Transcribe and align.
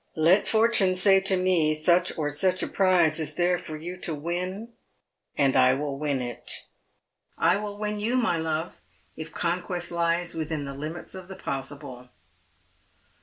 Let 0.15 0.47
Fortune 0.47 0.95
say 0.95 1.19
to 1.19 1.37
me 1.37 1.75
such 1.75 2.17
or 2.17 2.31
such 2.31 2.63
a 2.63 2.67
prize 2.67 3.19
is 3.19 3.35
there 3.35 3.59
for 3.59 3.77
you 3.77 3.97
to 3.97 4.15
win, 4.15 4.73
and 5.37 5.55
I 5.55 5.75
will 5.75 5.95
win 5.95 6.23
it. 6.23 6.69
1 7.37 7.61
will 7.61 7.77
win 7.77 7.99
you, 7.99 8.17
my 8.17 8.35
love, 8.37 8.81
if 9.15 9.31
conquest 9.31 9.91
Ues 9.91 10.33
within 10.33 10.65
the 10.65 10.73
limits 10.73 11.13
of 11.13 11.27
the 11.27 11.35
possible." 11.35 12.09